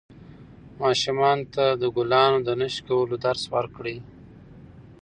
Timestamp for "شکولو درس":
2.75-3.43